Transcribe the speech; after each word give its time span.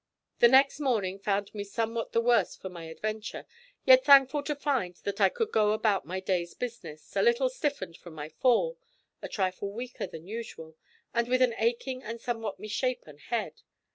The 0.39 0.47
next 0.47 0.79
morning 0.79 1.19
found 1.19 1.53
me 1.53 1.63
somewhat 1.63 2.11
the 2.11 2.21
worse 2.21 2.55
for 2.55 2.69
my 2.69 2.85
adventure, 2.85 3.45
yet 3.85 4.03
thankful 4.03 4.41
to 4.41 4.55
find 4.55 4.95
that 5.03 5.21
I 5.21 5.29
could 5.29 5.51
go 5.51 5.73
about 5.73 6.07
my 6.07 6.19
day's 6.19 6.55
business, 6.55 7.15
a 7.15 7.21
little 7.21 7.49
stiffened 7.49 7.97
from 7.97 8.15
my 8.15 8.27
fall, 8.29 8.79
a 9.21 9.29
trifle 9.29 9.71
weaker 9.71 10.07
than 10.07 10.25
usual, 10.27 10.75
and 11.13 11.27
with 11.27 11.43
an 11.43 11.53
aching 11.55 12.01
and 12.01 12.19
somewhat 12.19 12.59
misshapen 12.59 13.19
head. 13.19 13.61